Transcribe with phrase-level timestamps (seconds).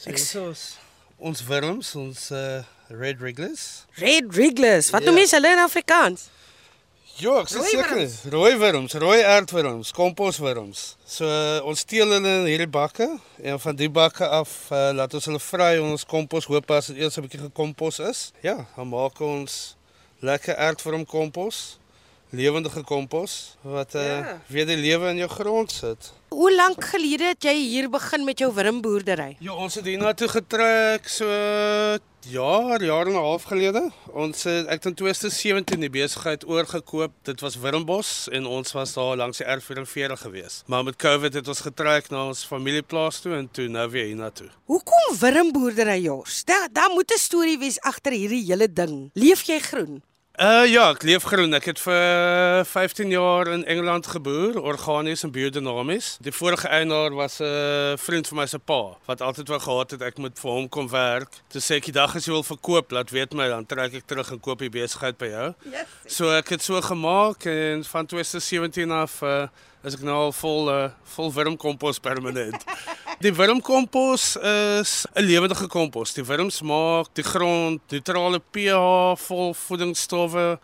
[0.00, 0.60] So, dis ons
[1.20, 3.84] ons wurms, ons uh, red wrigglers.
[4.00, 4.88] Red wrigglers.
[4.94, 5.10] Wat Ja.
[5.10, 6.28] noem jy hulle in Afrikaans?
[7.20, 8.30] Ja, ek Rooi seker.
[8.32, 10.84] Rooi wurms, rooi aardwurms, komposwurms.
[11.04, 13.10] So uh, ons steel hulle in hierdie bakke
[13.44, 16.88] en van die bakke af uh, laat ons hulle vry in ons kompos hoop as
[16.88, 18.32] dit eers 'n bietjie gekompos is.
[18.40, 19.76] Ja, dan maak ons
[20.24, 21.76] lekker aardwurm kompos.
[22.30, 24.40] Lewendige kompos wat uh, Ja.
[24.46, 26.12] weer die lewe in jou grond sit.
[26.28, 29.36] Hoe lank gelede het jy hier begin met jou wurmboerdery?
[29.40, 31.26] Ja, ons het hiernatoe getrek so
[32.30, 33.90] jaar, jaar en 'n half gelede.
[34.12, 37.12] Ons het ek het in 2017 die besigheid oorgekoop.
[37.22, 40.62] Dit was Wurmbos en ons was daar langs die R44 gewees.
[40.66, 44.48] Maar met Covid het ons getrek na ons familieplaas toe en toe nou weer hiernatoe.
[44.64, 46.44] Hoekom wurmboerdery jors?
[46.44, 49.10] Daar daar moet 'n storie wees agter hierdie hele ding.
[49.14, 50.02] Leef jy groen?
[50.40, 51.52] Uh ja, ek leef groen.
[51.52, 56.14] Ek het vir 15 jaar in Engeland geboer, organies en biodinamies.
[56.24, 59.90] Die vorige eienaar was 'n uh, vriend van my se pa wat altyd wou gehad
[59.90, 61.28] het ek moet vir hom kom werk.
[61.52, 64.06] Toe sê ek die dag as jy wil verkoop, laat weet my dan trek ek
[64.06, 65.54] terug en koop die besigheid by jou.
[65.64, 65.86] Yes.
[66.06, 69.46] So ek het so gemaak en van 2017 af uh,
[69.84, 72.64] is ek nou al vol uh, vol wurmkompos permanent.
[73.20, 74.36] Die wurmkompos
[74.80, 76.14] is 'n lewendige kompos.
[76.14, 80.58] Die wurms maak die grond neutrale pH, vol voedingsstowwe.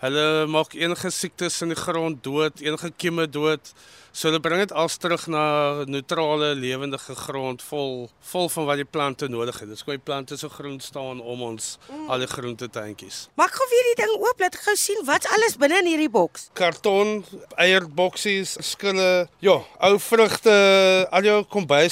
[0.00, 3.72] Hulle maak enige siektes in die grond dood, enige kieme dood.
[4.12, 8.84] So hulle bring dit als terug na neutrale lewendige grond vol vol van wat die
[8.84, 9.68] plante nodig het.
[9.68, 13.28] Dis hoe die plante so groen staan om ons al die groentetuintjies.
[13.38, 16.50] Maak gou weer die ding oop, laat gou sien wat's alles binne in hierdie boks.
[16.52, 17.24] karton,
[17.56, 21.44] eierboksies, skille, ja, ou vrugte, al jou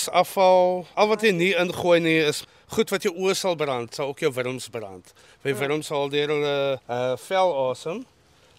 [0.08, 4.08] kombuisafval, al wat jy nie ingooi nie is goed wat jou oë sal brand, sal
[4.08, 5.12] ook jou wurms brand.
[5.42, 8.04] By wurms sal deur hulle uh vel asem.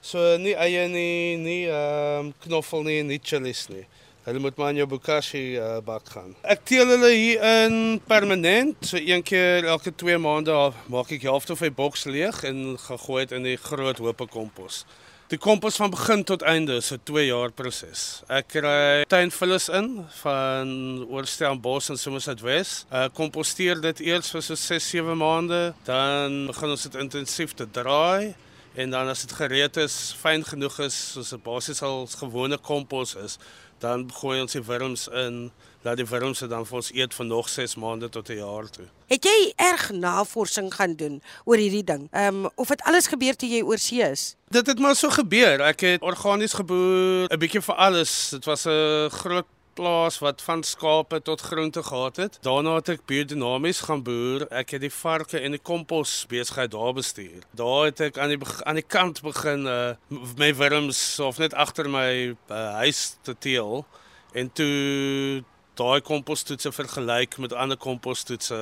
[0.02, 3.86] So nie eie nie, nie ehm um, knoffel nie, nie chillies nie.
[4.26, 6.36] Hulle moet maar in jou bokashi uh, bak gaan.
[6.44, 10.56] Ek teel hulle hier in permanent, so een keer elke 2 maande
[10.88, 14.28] maak ek die helfte van die boks leeg en gegooi dit in die groot hoope
[14.30, 14.86] kompos.
[15.30, 18.22] Die kompos van begin tot einde is 'n 2 jaar proses.
[18.28, 22.86] Ek kry tuinvullis in van Oorstellenbos en Somerset West.
[22.90, 28.34] Ek komposteer dit eers vir so 6-7 maande, dan begin ons dit intensief te draai
[28.74, 33.16] en dan as dit gereed is, fyn genoeg is, soos 'n basies al gewone kompos
[33.16, 33.38] is,
[33.80, 35.52] dan gooi ons die wurms in,
[35.82, 38.70] laat die wurms dit dan vir ons eet vir nog 6 maande tot 'n jaar
[38.70, 38.86] toe.
[39.08, 42.08] Het jy erg navorsing gaan doen oor hierdie ding?
[42.12, 44.36] Ehm um, of het alles gebeur toe jy oorsee is?
[44.50, 45.62] Dit het maar so gebeur.
[45.62, 48.30] Ek het organies geboer, 'n bietjie vir alles.
[48.30, 52.38] Dit was 'n groot plaas wat van skape tot groente gehad het.
[52.42, 54.48] Daarna het ek biodinamies gaan boer.
[54.52, 57.46] Ek het die varke en die kompos besigheid daar bestuur.
[57.56, 59.96] Daar het ek aan die aan die kant begin uh
[60.38, 63.86] my wurms of net agter my uh, huis te teel
[64.34, 65.44] en toe
[65.80, 68.60] daai kompostoetse vergelyk met ander kompostoetse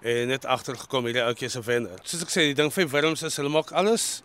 [0.00, 1.98] en net agtergekom hierdie ouetjie is 'n wenner.
[2.04, 4.22] Soos ek sê, die ding vir wurms is hulle maak alles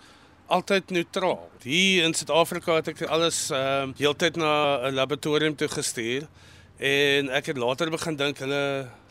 [0.47, 1.49] altyd neutraal.
[1.63, 6.27] Hier in Suid-Afrika het ek alles ehm uh, heeltyd na 'n laboratorium toe gestuur
[6.77, 8.63] en ek het later begin dink hulle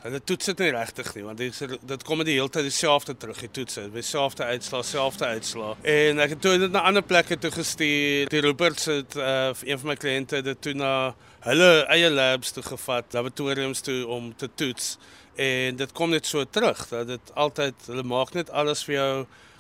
[0.05, 3.15] hulle toets dit nie regtig nie want dit dit kom met die hele tyd dieselfde
[3.17, 5.73] terug die toetse, dieselfde uitslaa, selfde uitslaa.
[5.81, 8.29] En ek het toe dit na ander plekke toe gestuur.
[8.29, 11.15] Die Roberts het uh, een van my kliënte dit toe na
[11.49, 14.99] hulle eie labs toe gevat, laboratoriums toe om te toets
[15.41, 19.15] en dit kom net so terug dat dit altyd hulle maak net alles vir jou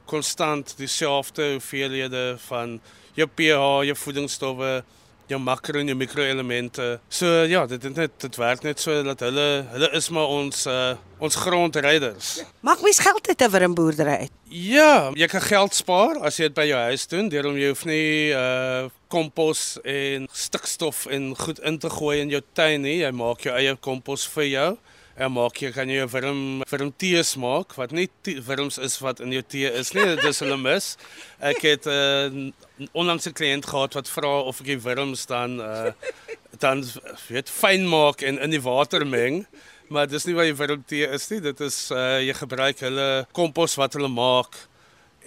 [0.06, 2.76] konstant dieselfde hoeveelhede van
[3.16, 4.70] jou pH, jou voedingsstowwe,
[5.30, 6.88] jou makro en jou mikroelemente.
[7.08, 10.66] So ja, dit het net dit werk net so dat hulle hulle is maar ons
[10.66, 12.42] uh, ons grondrijders.
[12.60, 14.34] Maak mens geld uit 'n wurmboerdery uit?
[14.48, 17.84] Ja, jy kan geld spaar as jy dit by jou huis doen, deur jy hoef
[17.84, 22.98] nie uh kompos en stikstof en goed in te gooi in jou tuin nie.
[22.98, 24.70] Jy maak jou eie kompos vir jou.
[25.14, 29.30] Maak jy kan jy 'n wurm wurm tees maak wat nie wurms is wat in
[29.30, 30.02] jou tee is nie.
[30.16, 30.96] Dit is hulle mis.
[31.38, 35.60] Ek het 'n uh, onlangs 'n kliënt gehad wat vra of ek die wurms dan
[35.60, 35.92] uh
[36.58, 36.82] dan
[37.30, 39.46] weet fyn maak en in die water meng.
[39.88, 41.40] Maar dis nie wat die wurmtee is nie.
[41.40, 44.66] Dit is uh jy gebruik hulle kompos wat hulle maak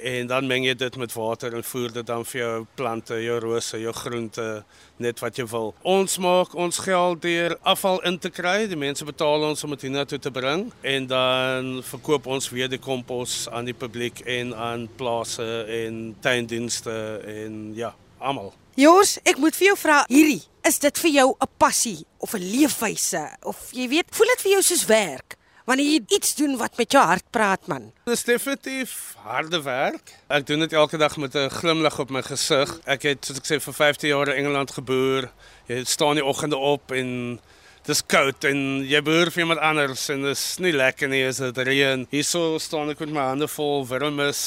[0.04, 3.40] en dan meng jy dit met water en voer dit dan vir jou plante, jou
[3.40, 4.64] rose, jou groente,
[4.98, 5.74] net wat jy wil.
[5.82, 8.68] Ons maak ons geld deur afval in te kry.
[8.68, 12.82] Die mense betaal ons om dit hiernatoe te bring en dan verkoop ons weer die
[12.82, 18.54] kompos aan die publiek en aan plase en tuindienste en ja, almal.
[18.78, 22.44] Jors, ek moet vir jou vra, hierdie, is dit vir jou 'n passie of 'n
[22.44, 25.37] leefwyse of jy weet, voel dit vir jou soos werk?
[25.68, 27.90] Wanneer jy iets doen wat met jou hart praat man.
[28.08, 30.14] Dit is definitief harde werk.
[30.32, 32.80] Ek doen dit elke dag met 'n glimlag op my gesig.
[32.86, 35.30] Ek het soos ek sê vir 15 jaar in Engeland geboer.
[35.68, 37.42] Jy staan die oggende op en
[37.88, 41.40] dis koud en jy behoort vir iemand anders en dit is nie lekker nie as
[41.40, 42.04] dit reën.
[42.12, 44.42] Hierso staan ek met my hande vol wurmes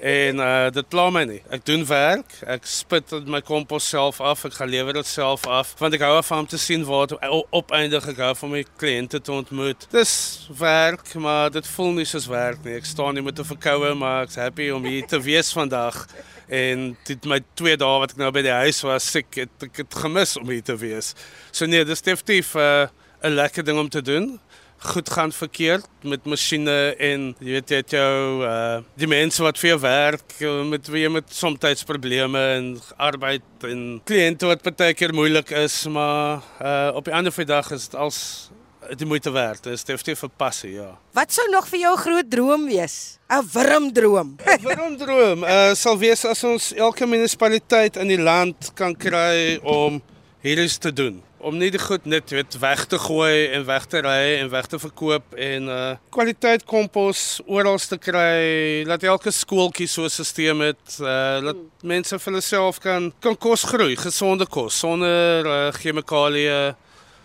[0.00, 1.40] en uh, dit pla my nie.
[1.52, 5.74] Ek doen werk, ek spit my kompos self af, ek gaan lewer dit self af
[5.82, 7.16] want ek hou af om te sien dit
[7.52, 9.86] opeindig ek hou van my kliënte te ontmoet.
[9.92, 12.78] Dis werk, maar dit voel nie soos werk nie.
[12.80, 16.06] Ek staan hier met 'n verkoue, maar ek's happy om hier te wees vandag.
[16.48, 19.84] En dit my 2 dae wat ek nou by die huis was, ek het ek
[19.84, 21.14] het gemis om hier te wees.
[21.52, 22.88] So nee, dis definitief 'n uh,
[23.22, 24.40] 'n lekker ding om te doen
[24.82, 29.58] goed gaan verkeerd met masjiene en jy weet jy het jou uh die mense wat
[29.60, 30.34] vir jou werk
[30.70, 32.66] met wie jy met soms probleme en
[32.96, 37.88] arbeid en kliënte wat baie keer moeilik is maar uh op die ander dag is
[37.88, 38.50] dit als
[38.96, 39.66] die moeite werd.
[39.66, 40.98] Is definitief 'n passie ja.
[41.12, 43.18] Wat sou nog vir jou 'n groot droom wees?
[43.28, 44.36] 'n wurmdroom.
[44.44, 50.02] 'n wurmdroom uh sal wees as ons elke munisipaliteit in die land kan kry om
[50.42, 51.22] hierdie te doen.
[51.38, 54.66] Om nie die goed net weet weg te gooi en weg te ry en weg
[54.66, 58.84] te verkoop en uh kwaliteit kompos oral te kry.
[58.86, 63.36] Laat elke skooltjie so 'n stelsel het uh laat mense vir hulle self kan kan
[63.36, 66.74] kos groei gesonde kos sonder uh, chemikalieë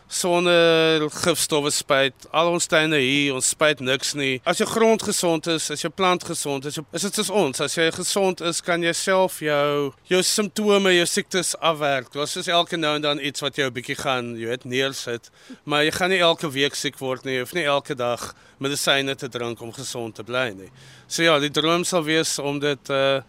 [0.08, 2.28] sonder gifstowwe spuit.
[2.32, 4.40] Al ons tuine hier, ons spuit niks nie.
[4.48, 7.62] As jou grond gesond is, as jou plant gesond is, is dit soos ons.
[7.64, 12.12] As jy gesond is, kan jy self jou jou simptome, jou siektes afwerk.
[12.16, 15.30] Dit is elke nou en dan iets wat jou 'n bietjie gaan, jy weet, neersit.
[15.66, 17.34] Maar jy gaan nie elke week siek word nie.
[17.34, 20.72] Jy hoef nie elke dag medisyne te drink om gesond te bly nie.
[21.08, 23.22] So ja, die droom sal wees om dit uh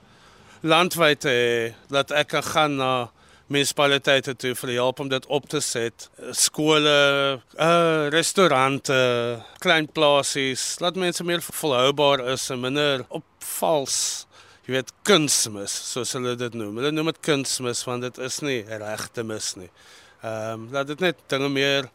[0.62, 2.92] landwyd te hê, dat ek kan gaan na
[3.48, 6.08] munisipaliteite toe vir help om dit op te set.
[6.36, 6.94] Skole,
[7.56, 8.98] uh restaurante,
[9.64, 14.26] klein plasies, laat mense meer volhoubaar is en minder opvals.
[14.68, 16.76] Jy weet kunsmis, soos hulle dit noem.
[16.76, 19.70] Hulle noem dit kunsmis want dit is nie regte mis nie.
[20.18, 21.88] Ehm um, laat dit net dinge meer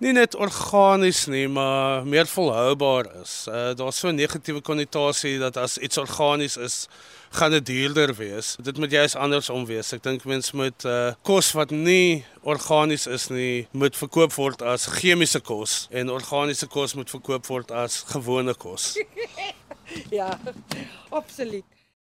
[0.00, 3.44] nie net organies nie, maar meer volhoubaar is.
[3.48, 6.88] Uh daar's so 'n negatiewe konnotasie dat as iets organies is,
[7.30, 8.56] gaan dit duurder wees.
[8.62, 9.92] Dit moet juist andersom wees.
[9.92, 14.86] Ek dink mense moet uh kos wat nie organies is nie, moet verkoop word as
[14.86, 18.96] chemiese kos en organiese kos moet verkoop word as gewone kos.
[20.18, 20.38] ja,
[21.10, 21.79] absoluut.